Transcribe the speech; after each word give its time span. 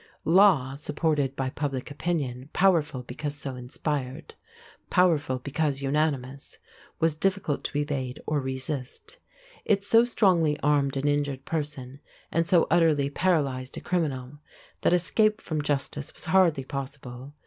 Law 0.25 0.73
supported 0.73 1.35
by 1.35 1.51
public 1.51 1.91
opinion, 1.91 2.49
powerful 2.53 3.03
because 3.03 3.35
so 3.35 3.55
inspired, 3.55 4.33
powerful 4.89 5.37
because 5.37 5.83
unanimous, 5.83 6.57
was 6.99 7.13
difficult 7.13 7.63
to 7.63 7.77
evade 7.77 8.19
or 8.25 8.39
resist. 8.39 9.19
It 9.63 9.83
so 9.83 10.03
strongly 10.03 10.59
armed 10.61 10.97
an 10.97 11.07
injured 11.07 11.45
person, 11.45 11.99
and 12.31 12.49
so 12.49 12.65
utterly 12.71 13.11
paralyzed 13.11 13.77
a 13.77 13.81
criminal, 13.81 14.39
that 14.81 14.91
escape 14.91 15.39
from 15.39 15.61
justice 15.61 16.15
was 16.15 16.25
hardly 16.25 16.63
possible. 16.63 17.35